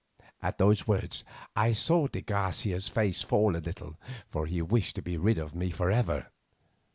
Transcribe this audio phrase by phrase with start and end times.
[0.41, 1.23] At these words
[1.55, 5.53] I saw de Garcia's face fall a little, for he wished to be rid of
[5.53, 6.31] me for ever.